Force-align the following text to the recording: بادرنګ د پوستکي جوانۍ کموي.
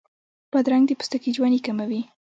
بادرنګ 0.51 0.83
د 0.87 0.91
پوستکي 0.99 1.29
جوانۍ 1.35 1.59
کموي. 1.65 2.01